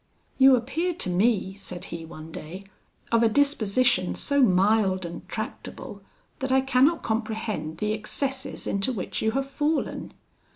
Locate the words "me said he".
1.11-2.05